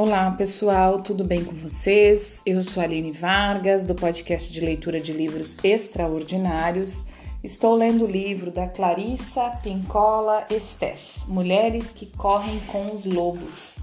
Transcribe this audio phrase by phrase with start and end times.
[0.00, 2.40] Olá pessoal, tudo bem com vocês?
[2.46, 7.04] Eu sou Aline Vargas, do podcast de leitura de livros extraordinários.
[7.42, 13.80] Estou lendo o livro da Clarissa Pincola Estes, Mulheres que Correm com os Lobos.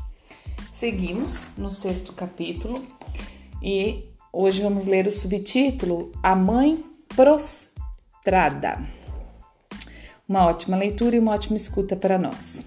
[0.72, 2.88] Seguimos no sexto capítulo
[3.62, 6.82] e hoje vamos ler o subtítulo A Mãe
[7.14, 8.82] Prostrada.
[10.30, 12.66] Uma ótima leitura e uma ótima escuta para nós.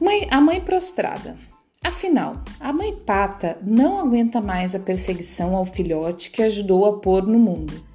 [0.00, 1.36] Mãe, a mãe prostrada.
[1.82, 7.26] Afinal, a mãe pata não aguenta mais a perseguição ao filhote que ajudou a pôr
[7.26, 7.88] no mundo.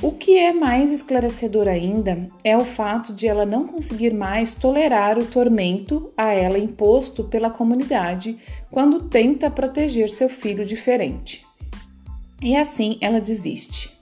[0.00, 5.18] O que é mais esclarecedor ainda é o fato de ela não conseguir mais tolerar
[5.18, 8.38] o tormento a ela imposto pela comunidade
[8.70, 11.44] quando tenta proteger seu filho diferente.
[12.40, 13.98] E assim ela desiste.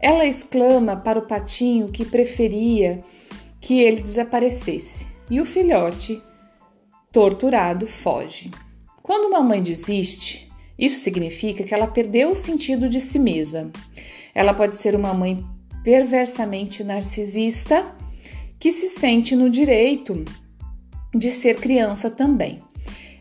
[0.00, 3.00] Ela exclama para o patinho que preferia
[3.60, 6.22] que ele desaparecesse, e o filhote
[7.14, 8.50] torturado foge.
[9.00, 13.70] Quando uma mãe desiste, isso significa que ela perdeu o sentido de si mesma.
[14.34, 15.46] Ela pode ser uma mãe
[15.84, 17.86] perversamente narcisista
[18.58, 20.24] que se sente no direito
[21.14, 22.60] de ser criança também.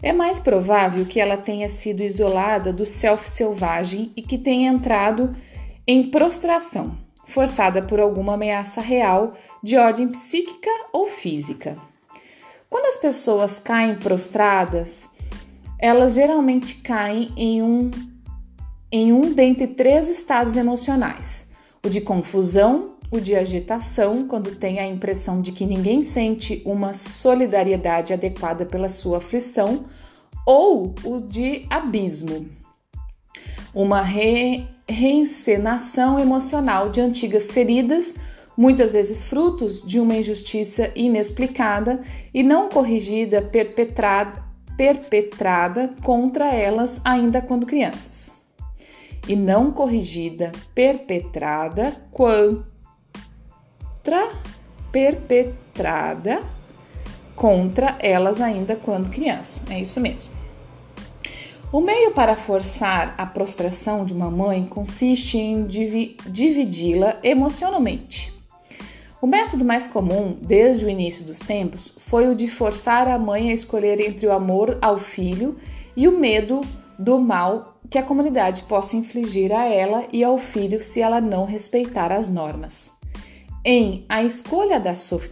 [0.02, 5.36] É mais provável que ela tenha sido isolada do self selvagem e que tenha entrado
[5.86, 11.93] em prostração, forçada por alguma ameaça real de ordem psíquica ou física.
[12.74, 15.08] Quando as pessoas caem prostradas,
[15.78, 17.92] elas geralmente caem em um,
[18.92, 21.46] em um dentre três estados emocionais:
[21.86, 26.96] o de confusão, o de agitação, quando tem a impressão de que ninguém sente uma
[26.96, 29.84] solidariedade adequada pela sua aflição,
[30.44, 32.50] ou o de abismo,
[33.72, 38.16] uma re, reencenação emocional de antigas feridas
[38.56, 42.02] muitas vezes frutos de uma injustiça inexplicada
[42.34, 44.44] e não corrigida, perpetrada,
[44.78, 48.34] perpetrada contra elas ainda quando crianças.
[49.28, 52.64] E não corrigida, perpetrada contra
[54.92, 56.44] perpetrada
[57.36, 59.64] contra elas ainda quando criança.
[59.70, 60.34] É isso mesmo.
[61.72, 68.32] O meio para forçar a prostração de uma mãe consiste em dividi-la emocionalmente.
[69.24, 73.52] O método mais comum, desde o início dos tempos, foi o de forçar a mãe
[73.52, 75.58] a escolher entre o amor ao filho
[75.96, 76.60] e o medo
[77.00, 81.46] do mal que a comunidade possa infligir a ela e ao filho se ela não
[81.46, 82.92] respeitar as normas.
[83.64, 84.78] Em A Escolha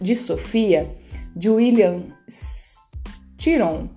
[0.00, 0.90] de Sofia,
[1.36, 3.90] de William Styron,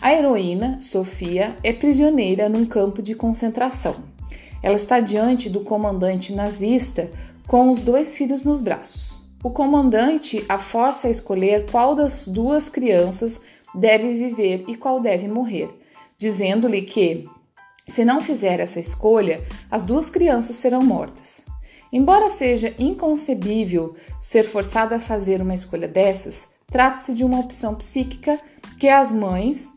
[0.00, 3.96] a heroína, Sofia, é prisioneira num campo de concentração.
[4.62, 7.10] Ela está diante do comandante nazista
[7.48, 9.19] com os dois filhos nos braços.
[9.42, 13.40] O comandante a força a escolher qual das duas crianças
[13.74, 15.70] deve viver e qual deve morrer,
[16.18, 17.26] dizendo-lhe que,
[17.88, 21.42] se não fizer essa escolha, as duas crianças serão mortas.
[21.90, 28.38] Embora seja inconcebível ser forçada a fazer uma escolha dessas, trata-se de uma opção psíquica
[28.78, 29.72] que as mães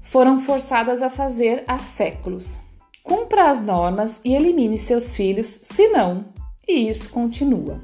[0.00, 2.58] foram forçadas a fazer há séculos.
[3.02, 6.24] Cumpra as normas e elimine seus filhos, se não,
[6.66, 7.78] e isso continua.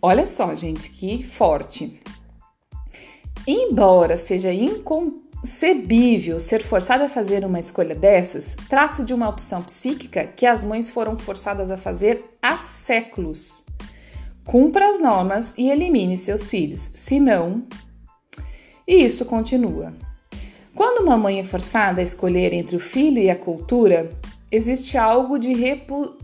[0.00, 2.00] Olha só, gente, que forte.
[3.44, 10.24] Embora seja inconcebível ser forçada a fazer uma escolha dessas, trata-se de uma opção psíquica
[10.24, 13.64] que as mães foram forçadas a fazer há séculos.
[14.44, 17.66] Cumpra as normas e elimine seus filhos, senão.
[18.86, 19.92] E isso continua.
[20.76, 24.08] Quando uma mãe é forçada a escolher entre o filho e a cultura,
[24.50, 26.16] existe algo de repu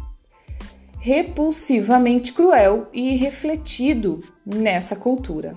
[1.04, 5.54] repulsivamente cruel e refletido nessa cultura.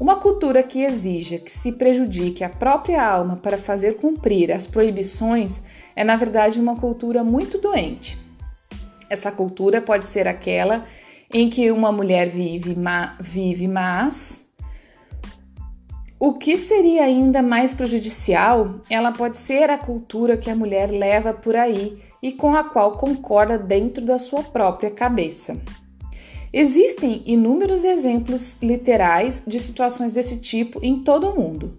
[0.00, 5.62] Uma cultura que exija que se prejudique a própria alma para fazer cumprir as proibições
[5.94, 8.16] é, na verdade, uma cultura muito doente.
[9.10, 10.86] Essa cultura pode ser aquela
[11.30, 14.42] em que uma mulher vive, ma vive mas
[16.18, 21.34] o que seria ainda mais prejudicial, ela pode ser a cultura que a mulher leva
[21.34, 25.56] por aí e com a qual concorda dentro da sua própria cabeça.
[26.52, 31.78] Existem inúmeros exemplos literais de situações desse tipo em todo o mundo,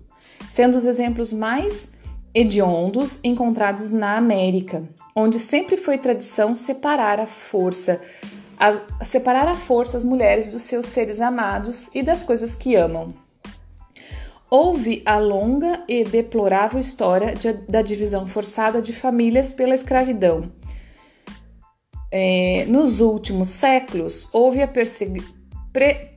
[0.49, 1.89] sendo os exemplos mais
[2.33, 7.99] hediondos encontrados na América, onde sempre foi tradição separar a força,
[8.57, 13.13] a, separar a força as mulheres dos seus seres amados e das coisas que amam.
[14.53, 20.51] Houve a longa e deplorável história de, da divisão forçada de famílias pela escravidão.
[22.11, 24.83] É, nos últimos séculos, houve a pre,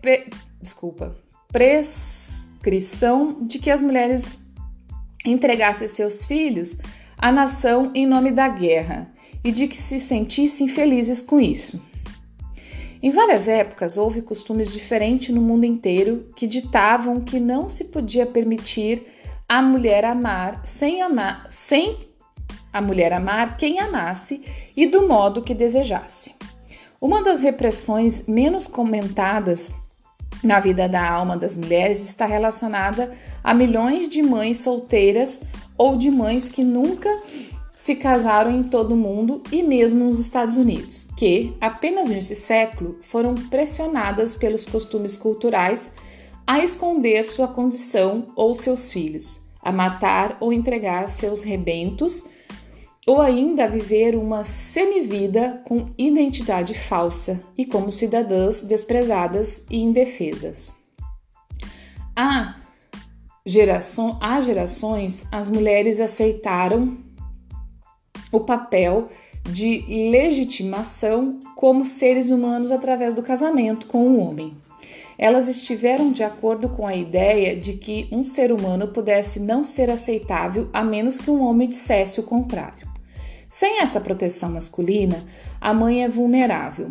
[0.02, 0.26] pre,
[0.60, 1.16] desculpa,
[1.52, 4.36] prescrição de que as mulheres
[5.24, 6.76] entregasse seus filhos
[7.16, 9.12] à nação em nome da guerra
[9.44, 11.80] e de que se sentissem felizes com isso.
[13.04, 18.24] Em várias épocas houve costumes diferentes no mundo inteiro que ditavam que não se podia
[18.24, 19.06] permitir
[19.46, 21.98] a mulher amar sem amar, sem
[22.72, 24.40] a mulher amar quem amasse
[24.74, 26.34] e do modo que desejasse.
[26.98, 29.70] Uma das repressões menos comentadas
[30.42, 35.42] na vida da alma das mulheres está relacionada a milhões de mães solteiras
[35.76, 37.10] ou de mães que nunca
[37.84, 42.98] se casaram em todo o mundo e mesmo nos Estados Unidos, que, apenas nesse século,
[43.02, 45.92] foram pressionadas pelos costumes culturais
[46.46, 52.24] a esconder sua condição ou seus filhos, a matar ou entregar seus rebentos,
[53.06, 60.72] ou ainda a viver uma semivida com identidade falsa e como cidadãs desprezadas e indefesas.
[62.16, 62.62] Há,
[63.44, 67.03] geração, há gerações, as mulheres aceitaram
[68.34, 69.08] o papel
[69.44, 74.56] de legitimação como seres humanos através do casamento com um homem.
[75.16, 79.90] Elas estiveram de acordo com a ideia de que um ser humano pudesse não ser
[79.90, 82.88] aceitável a menos que um homem dissesse o contrário.
[83.48, 85.24] Sem essa proteção masculina,
[85.60, 86.90] a mãe é vulnerável.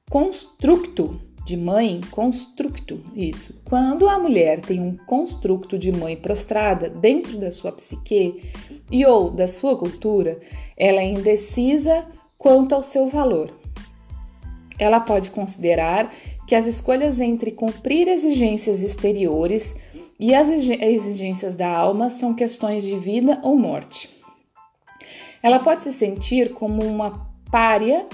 [0.10, 3.62] constructo de mãe, constructo, isso.
[3.64, 8.50] Quando a mulher tem um constructo de mãe prostrada dentro da sua psique
[8.92, 10.40] e ou da sua cultura,
[10.76, 12.04] ela é indecisa
[12.36, 13.54] quanto ao seu valor.
[14.80, 16.12] Ela pode considerar
[16.48, 19.76] que as escolhas entre cumprir exigências exteriores
[20.20, 24.10] e as exigências da alma são questões de vida ou morte.
[25.44, 28.08] Ela pode se sentir como uma pária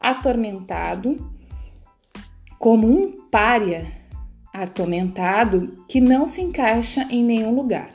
[0.00, 1.37] atormentado
[2.58, 3.86] como um pária
[4.52, 7.90] atormentado que não se encaixa em nenhum lugar,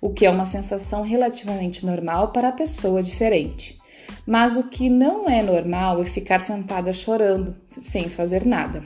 [0.00, 3.78] o que é uma sensação relativamente normal para a pessoa diferente.
[4.26, 8.82] Mas o que não é normal é ficar sentada chorando, sem fazer nada.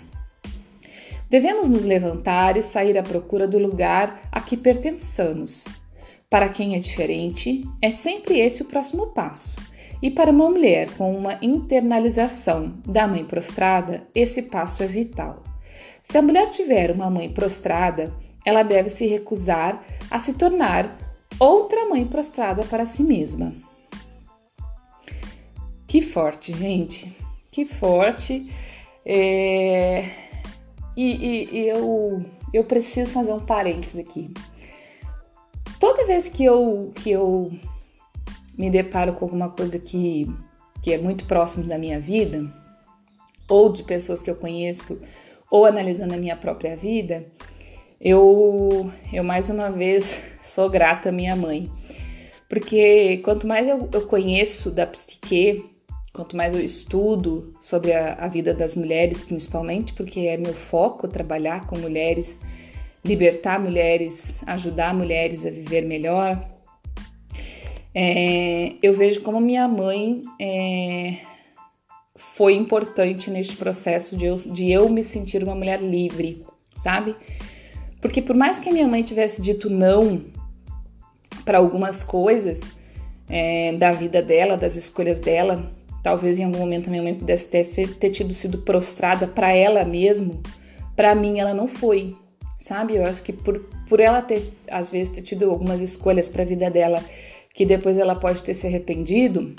[1.31, 5.67] Devemos nos levantar e sair à procura do lugar a que pertençamos.
[6.29, 9.55] Para quem é diferente, é sempre esse o próximo passo
[10.03, 15.45] e para uma mulher com uma internalização da mãe prostrada, esse passo é vital.
[16.03, 18.13] Se a mulher tiver uma mãe prostrada,
[18.44, 19.81] ela deve se recusar
[20.11, 20.99] a se tornar
[21.39, 23.55] outra mãe prostrada para si mesma.
[25.87, 27.17] Que forte, gente!
[27.53, 28.51] Que forte!
[29.06, 30.05] É...
[30.97, 34.31] E, e, e eu, eu preciso fazer um parênteses aqui.
[35.79, 37.53] Toda vez que eu, que eu
[38.63, 40.33] me deparo com alguma coisa que,
[40.81, 42.49] que é muito próximo da minha vida,
[43.49, 45.03] ou de pessoas que eu conheço,
[45.51, 47.25] ou analisando a minha própria vida,
[48.01, 51.69] eu, eu mais uma vez sou grata à minha mãe.
[52.49, 55.65] Porque quanto mais eu, eu conheço da psique,
[56.13, 61.09] quanto mais eu estudo sobre a, a vida das mulheres, principalmente, porque é meu foco
[61.09, 62.39] trabalhar com mulheres,
[63.05, 66.52] libertar mulheres, ajudar mulheres a viver melhor,
[67.94, 71.19] é, eu vejo como minha mãe é,
[72.17, 76.44] foi importante neste processo de eu, de eu me sentir uma mulher livre,
[76.77, 77.15] sabe?
[78.01, 80.25] Porque por mais que a minha mãe tivesse dito não
[81.44, 82.61] para algumas coisas
[83.29, 85.70] é, da vida dela, das escolhas dela,
[86.03, 89.84] talvez em algum momento a minha mãe pudesse ter, ter tido sido prostrada para ela
[89.84, 90.43] mesmo,
[90.96, 92.17] para mim ela não foi,
[92.58, 92.96] sabe?
[92.96, 93.58] Eu acho que por,
[93.89, 97.03] por ela ter, às vezes, ter tido algumas escolhas para a vida dela
[97.55, 99.55] que depois ela pode ter se arrependido,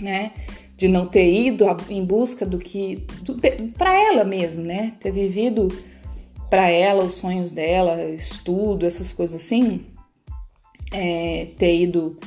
[0.00, 0.32] né?
[0.76, 3.06] De não ter ido em busca do que.
[3.76, 4.94] para ela mesmo, né?
[4.98, 5.68] Ter vivido
[6.48, 9.86] para ela os sonhos dela, estudo, essas coisas assim.
[10.92, 12.18] É, ter ido,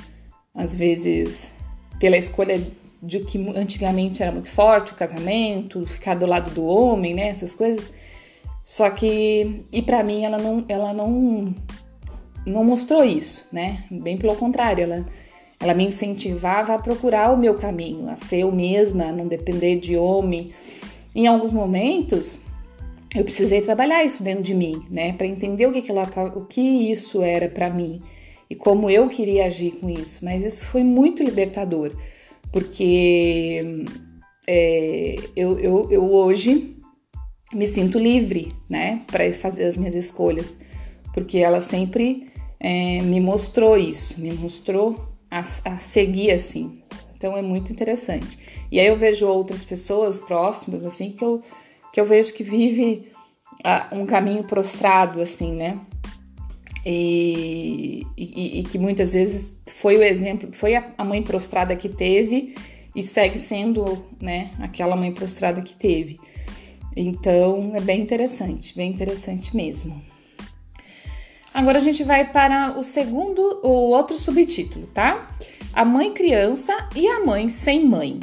[0.54, 1.54] às vezes,
[2.00, 2.60] pela escolha
[3.02, 7.54] de que antigamente era muito forte, o casamento, ficar do lado do homem, né, essas
[7.54, 7.94] coisas.
[8.64, 11.54] Só que e para mim ela não ela não
[12.46, 13.84] não mostrou isso, né?
[13.90, 15.06] Bem pelo contrário, ela
[15.60, 19.78] ela me incentivava a procurar o meu caminho, a ser eu mesma, a não depender
[19.78, 20.52] de homem.
[21.16, 22.40] Em alguns momentos,
[23.16, 26.04] eu precisei trabalhar isso dentro de mim, né, para entender o que, que ela
[26.36, 28.02] o que isso era para mim
[28.50, 30.24] e como eu queria agir com isso.
[30.24, 31.92] Mas isso foi muito libertador,
[32.52, 33.86] porque
[34.48, 36.76] é, eu, eu, eu hoje
[37.54, 40.58] me sinto livre, né, para fazer as minhas escolhas,
[41.14, 42.28] porque ela sempre
[42.68, 46.82] é, me mostrou isso, me mostrou a, a seguir assim.
[47.16, 48.40] Então é muito interessante.
[48.72, 51.44] E aí eu vejo outras pessoas próximas assim que eu
[51.94, 53.08] que eu vejo que vive
[53.92, 55.80] um caminho prostrado assim, né?
[56.84, 61.88] E, e, e, que muitas vezes foi o exemplo, foi a, a mãe prostrada que
[61.88, 62.56] teve
[62.96, 66.20] e segue sendo, né, aquela mãe prostrada que teve.
[66.96, 70.15] Então é bem interessante, bem interessante mesmo.
[71.56, 75.30] Agora a gente vai para o segundo, o outro subtítulo, tá?
[75.72, 78.20] A mãe criança e a mãe sem mãe.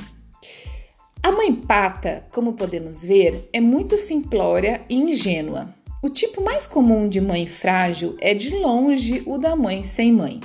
[1.22, 5.74] A mãe pata, como podemos ver, é muito simplória e ingênua.
[6.02, 10.38] O tipo mais comum de mãe frágil é de longe o da mãe sem mãe.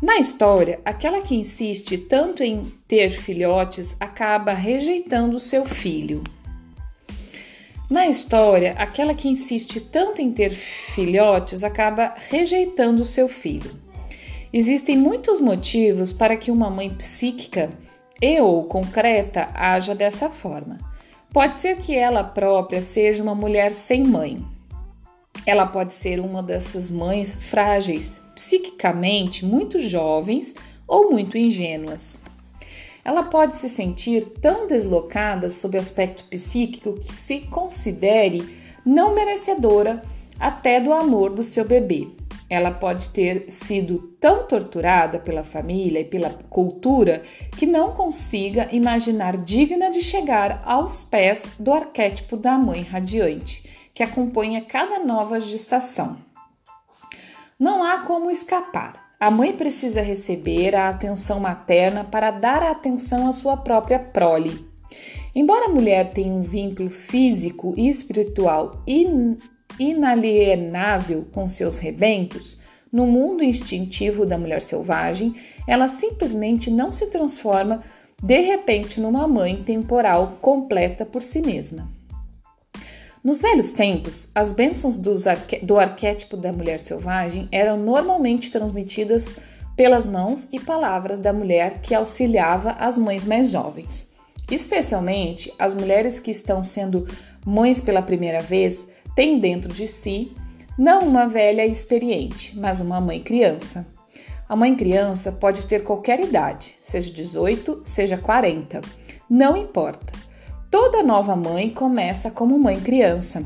[0.00, 6.24] Na história, aquela que insiste tanto em ter filhotes acaba rejeitando seu filho.
[7.88, 13.70] Na história, aquela que insiste tanto em ter filhotes acaba rejeitando seu filho.
[14.52, 17.70] Existem muitos motivos para que uma mãe psíquica
[18.20, 20.78] e ou concreta haja dessa forma.
[21.32, 24.44] Pode ser que ela própria seja uma mulher sem mãe.
[25.46, 30.56] Ela pode ser uma dessas mães frágeis, psiquicamente muito jovens
[30.88, 32.18] ou muito ingênuas
[33.06, 40.02] ela pode se sentir tão deslocada sob o aspecto psíquico que se considere não merecedora
[40.40, 42.08] até do amor do seu bebê.
[42.50, 47.22] Ela pode ter sido tão torturada pela família e pela cultura
[47.56, 54.02] que não consiga imaginar digna de chegar aos pés do arquétipo da mãe radiante, que
[54.02, 56.16] acompanha cada nova gestação.
[57.56, 59.05] Não há como escapar.
[59.18, 64.66] A mãe precisa receber a atenção materna para dar a atenção à sua própria prole.
[65.34, 69.38] Embora a mulher tenha um vínculo físico e espiritual in
[69.78, 72.58] inalienável com seus rebentos,
[72.92, 75.34] no mundo instintivo da mulher selvagem,
[75.66, 77.82] ela simplesmente não se transforma
[78.22, 81.88] de repente numa mãe temporal completa por si mesma.
[83.26, 89.36] Nos velhos tempos, as bênçãos arque do arquétipo da mulher selvagem eram normalmente transmitidas
[89.76, 94.06] pelas mãos e palavras da mulher que auxiliava as mães mais jovens.
[94.48, 97.04] Especialmente as mulheres que estão sendo
[97.44, 100.30] mães pela primeira vez têm dentro de si
[100.78, 103.84] não uma velha experiente, mas uma mãe criança.
[104.48, 108.82] A mãe criança pode ter qualquer idade, seja 18, seja 40,
[109.28, 110.25] não importa.
[110.70, 113.44] Toda nova mãe começa como mãe criança.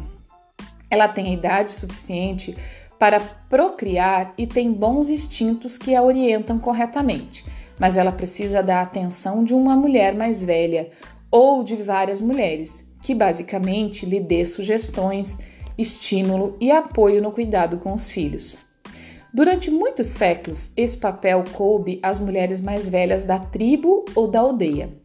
[0.88, 2.56] Ela tem a idade suficiente
[2.98, 7.44] para procriar e tem bons instintos que a orientam corretamente,
[7.78, 10.88] mas ela precisa da atenção de uma mulher mais velha
[11.30, 15.38] ou de várias mulheres, que basicamente lhe dê sugestões,
[15.76, 18.58] estímulo e apoio no cuidado com os filhos.
[19.32, 24.99] Durante muitos séculos, esse papel coube às mulheres mais velhas da tribo ou da aldeia.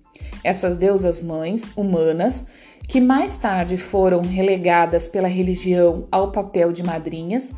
[0.45, 2.45] Essas deusas mães humanas,
[2.87, 7.51] que mais tarde foram relegadas pela religião ao papel de madrinhas,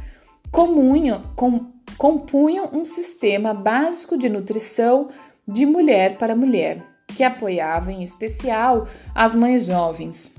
[0.49, 1.65] comunham, com,
[1.97, 5.09] compunham um sistema básico de nutrição
[5.45, 10.33] de mulher para mulher, que apoiava em especial as mães jovens,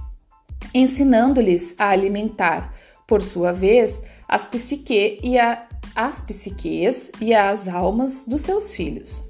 [0.72, 2.72] ensinando-lhes a alimentar,
[3.06, 9.27] por sua vez, as psique e a, as psiques e as almas dos seus filhos.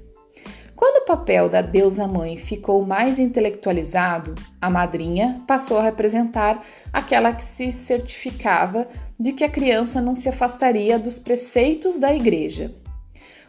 [0.79, 7.33] Quando o papel da deusa mãe ficou mais intelectualizado, a madrinha passou a representar aquela
[7.33, 8.87] que se certificava
[9.19, 12.73] de que a criança não se afastaria dos preceitos da igreja.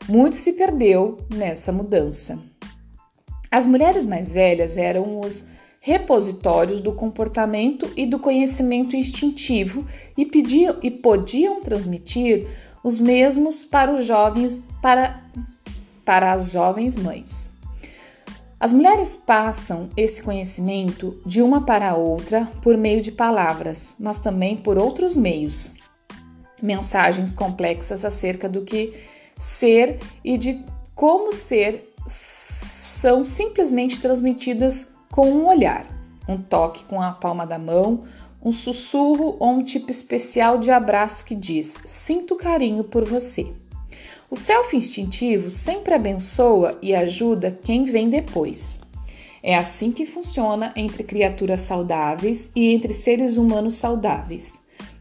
[0.08, 2.36] Muito se perdeu nessa mudança.
[3.48, 5.44] As mulheres mais velhas eram os
[5.78, 9.86] repositórios do comportamento e do conhecimento instintivo
[10.18, 12.48] e, pediam, e podiam transmitir
[12.82, 15.22] os mesmos para os jovens para
[16.10, 17.52] para as jovens mães.
[18.58, 24.56] As mulheres passam esse conhecimento de uma para outra por meio de palavras, mas também
[24.56, 25.70] por outros meios.
[26.60, 28.92] Mensagens complexas acerca do que
[29.38, 30.64] ser e de
[30.96, 35.86] como ser são simplesmente transmitidas com um olhar,
[36.28, 38.02] um toque com a palma da mão,
[38.42, 43.59] um sussurro ou um tipo especial de abraço que diz: Sinto carinho por você.
[44.30, 48.78] O self instintivo sempre abençoa e ajuda quem vem depois.
[49.42, 54.54] É assim que funciona entre criaturas saudáveis e entre seres humanos saudáveis.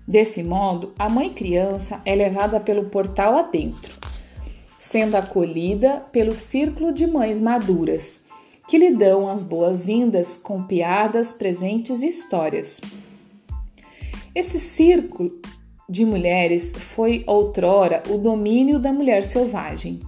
[0.08, 4.00] Desse modo, a mãe criança é levada pelo portal adentro,
[4.80, 8.22] sendo acolhida pelo círculo de mães maduras,
[8.68, 12.82] que lhe dão as boas-vindas com piadas, presentes e histórias.
[14.34, 15.40] Esse círculo
[15.90, 20.00] de mulheres foi outrora o domínio da mulher selvagem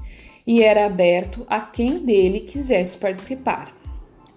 [0.46, 3.76] e era aberto a quem dele quisesse participar.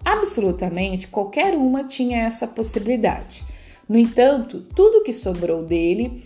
[0.03, 3.43] Absolutamente qualquer uma tinha essa possibilidade.
[3.87, 6.23] No entanto, tudo que sobrou dele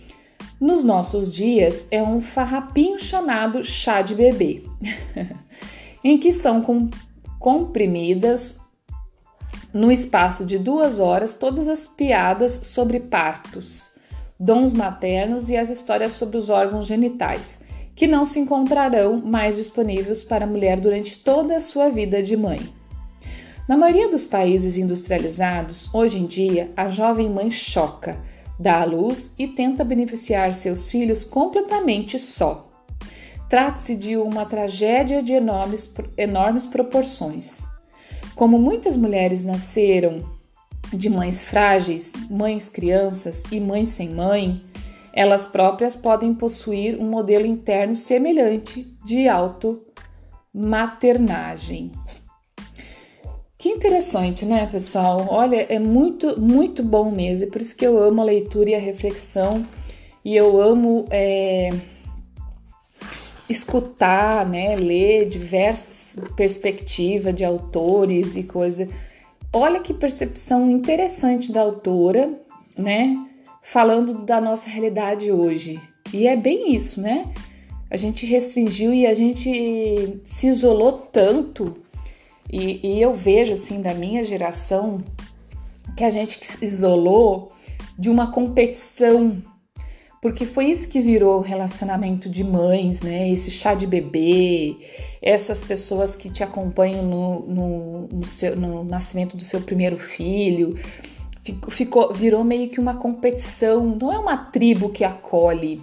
[0.58, 4.62] nos nossos dias é um farrapinho chamado chá de bebê,
[6.04, 6.62] em que são
[7.38, 8.58] comprimidas
[9.72, 13.89] no espaço de duas horas todas as piadas sobre partos,
[14.40, 17.58] dons maternos e as histórias sobre os órgãos genitais,
[17.94, 22.34] que não se encontrarão mais disponíveis para a mulher durante toda a sua vida de
[22.38, 22.60] mãe.
[23.68, 28.18] Na maioria dos países industrializados, hoje em dia, a jovem mãe choca,
[28.58, 32.66] dá à luz e tenta beneficiar seus filhos completamente só.
[33.50, 37.66] Trata-se de uma tragédia de enormes, enormes proporções.
[38.34, 40.39] Como muitas mulheres nasceram
[40.92, 44.60] de mães frágeis, mães crianças e mães sem mãe,
[45.12, 51.92] elas próprias podem possuir um modelo interno semelhante de auto-maternagem.
[53.58, 55.26] Que interessante, né, pessoal?
[55.28, 57.46] Olha, é muito, muito bom mesmo.
[57.46, 59.66] É por isso que eu amo a leitura e a reflexão
[60.24, 61.68] e eu amo é,
[63.48, 66.00] escutar, né, ler diversos
[66.36, 68.88] perspectiva de autores e coisa.
[69.52, 72.40] Olha que percepção interessante da autora,
[72.78, 73.16] né?
[73.62, 75.80] Falando da nossa realidade hoje.
[76.12, 77.32] E é bem isso, né?
[77.90, 81.76] A gente restringiu e a gente se isolou tanto.
[82.48, 85.02] E, e eu vejo, assim, da minha geração,
[85.96, 87.50] que a gente se isolou
[87.98, 89.42] de uma competição
[90.20, 93.30] porque foi isso que virou o relacionamento de mães, né?
[93.30, 94.76] Esse chá de bebê,
[95.22, 100.78] essas pessoas que te acompanham no, no, no, seu, no nascimento do seu primeiro filho.
[101.70, 105.82] Ficou, virou meio que uma competição, não é uma tribo que acolhe.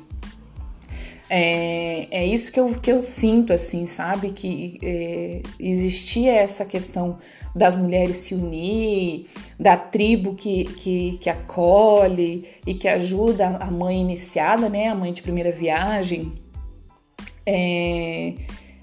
[1.29, 4.31] É, é isso que eu, que eu sinto, assim, sabe?
[4.31, 7.17] Que é, existia essa questão
[7.53, 9.25] das mulheres se unir,
[9.59, 15.11] da tribo que, que, que acolhe e que ajuda a mãe iniciada, né, a mãe
[15.11, 16.31] de primeira viagem,
[17.45, 18.33] é,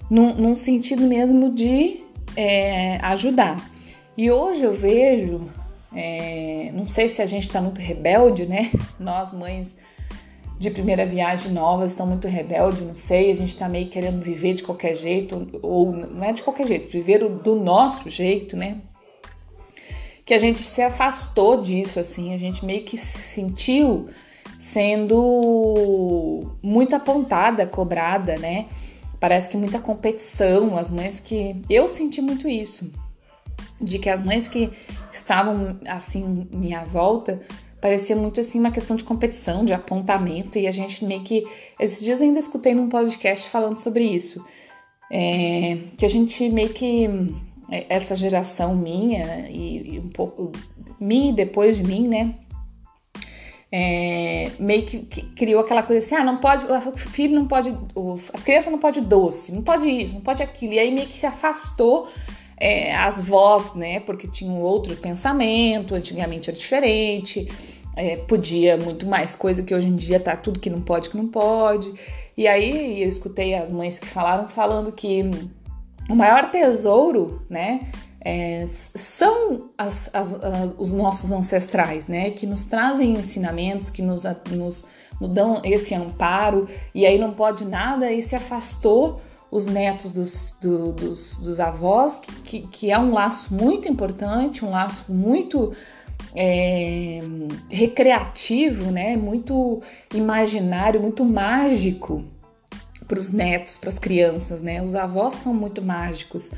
[0.09, 2.03] num, num sentido mesmo de
[2.35, 3.57] é, ajudar.
[4.17, 5.49] E hoje eu vejo,
[5.95, 8.71] é, não sei se a gente está muito rebelde, né?
[8.99, 9.75] Nós mães
[10.57, 14.53] de primeira viagem novas estão muito rebeldes, não sei, a gente está meio querendo viver
[14.53, 18.77] de qualquer jeito, ou não é de qualquer jeito, viver do nosso jeito, né?
[20.25, 24.07] Que a gente se afastou disso, assim, a gente meio que se sentiu
[24.57, 28.67] sendo muito apontada, cobrada, né?
[29.19, 31.61] Parece que muita competição, as mães que.
[31.69, 32.91] Eu senti muito isso,
[33.79, 34.71] de que as mães que
[35.11, 37.39] estavam assim, minha volta,
[37.85, 41.43] parecia muito assim uma questão de competição, de apontamento, e a gente meio que.
[41.79, 44.43] Esses dias ainda escutei num podcast falando sobre isso.
[45.11, 47.07] É, que a gente meio que.
[47.69, 50.51] É, essa geração minha, e, e um pouco.
[50.99, 52.33] Minha e depois de mim, né?
[53.71, 57.71] É, meio que, que, criou aquela coisa assim: ah, não pode, o filho não pode,
[57.93, 60.73] os, as crianças não pode doce, não pode isso, não pode aquilo.
[60.73, 62.07] E aí meio que se afastou
[62.57, 63.99] é, as vozes, né?
[63.99, 67.47] Porque tinha um outro pensamento, antigamente era diferente
[67.95, 71.17] é, podia muito mais coisa que hoje em dia tá tudo que não pode, que
[71.17, 71.93] não pode.
[72.37, 75.23] E aí eu escutei as mães que falaram falando que
[76.09, 77.87] o maior tesouro, né,
[78.19, 84.23] é, são as, as, as, os nossos ancestrais, né, que nos trazem ensinamentos, que nos,
[84.51, 84.85] nos,
[85.19, 90.57] nos dão esse amparo, e aí não pode nada, e se afastou os netos dos,
[90.59, 95.71] do, dos, dos avós, que, que, que é um laço muito importante, um laço muito
[96.35, 97.21] é,
[97.69, 99.15] recreativo, né?
[99.15, 99.81] Muito
[100.13, 102.23] imaginário, muito mágico
[103.07, 104.81] para os netos, para as crianças, né?
[104.81, 106.51] Os avós são muito mágicos.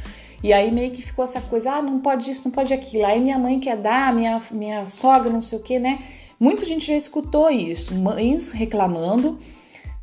[0.44, 3.06] E aí meio que ficou essa coisa, ah, não pode isso, não pode aquilo.
[3.06, 6.00] Aí minha mãe quer dar, minha, minha sogra, não sei o que, né?
[6.40, 9.40] Muita gente já escutou isso, mães reclamando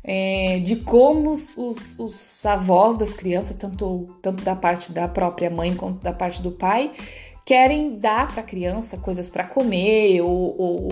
[0.03, 5.49] é, de como os, os, os, avós das crianças, tanto, tanto da parte da própria
[5.49, 6.91] mãe quanto da parte do pai,
[7.45, 10.89] querem dar para a criança coisas para comer, ou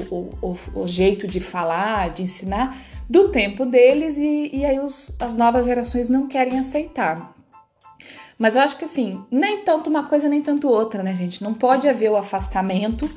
[0.71, 5.65] o jeito de falar, de ensinar, do tempo deles, e, e aí os, as novas
[5.65, 7.33] gerações não querem aceitar.
[8.37, 11.43] Mas eu acho que assim, nem tanto uma coisa nem tanto outra, né, gente?
[11.43, 13.09] Não pode haver o afastamento.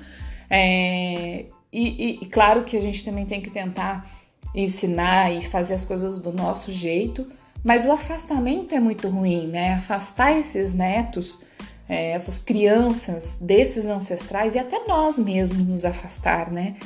[0.49, 4.09] É, e, e, claro que a gente também tem que tentar
[4.55, 7.27] ensinar e fazer as coisas do nosso jeito,
[7.63, 9.75] mas o afastamento é muito ruim, né?
[9.75, 11.39] Afastar esses netos,
[11.89, 16.77] é, essas crianças desses ancestrais e até nós mesmos nos afastar, né?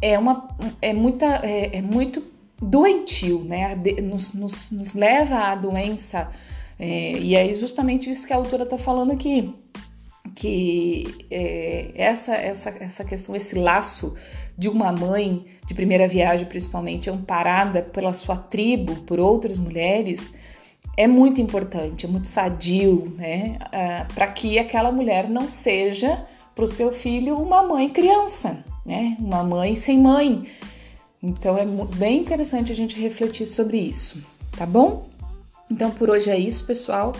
[0.00, 0.46] É, uma,
[0.82, 2.22] é, muita, é, é muito
[2.60, 3.74] doentio, né?
[4.02, 6.30] Nos, nos, nos leva à doença,
[6.78, 9.54] é, e é justamente isso que a autora está falando aqui,
[10.34, 14.14] que é, essa, essa, essa questão, esse laço
[14.56, 20.30] de uma mãe de primeira viagem, principalmente, amparada pela sua tribo, por outras mulheres,
[20.96, 23.58] é muito importante, é muito sadio, né?
[23.72, 29.16] Ah, para que aquela mulher não seja para o seu filho uma mãe criança, né?
[29.20, 30.44] Uma mãe sem mãe.
[31.22, 34.22] Então é bem interessante a gente refletir sobre isso,
[34.56, 35.06] tá bom?
[35.70, 37.12] Então por hoje é isso, pessoal.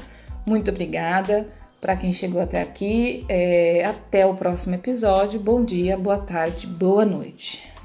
[0.46, 1.46] Muito obrigada
[1.80, 3.24] para quem chegou até aqui.
[3.28, 5.38] É, até o próximo episódio.
[5.38, 7.75] Bom dia, boa tarde, boa noite.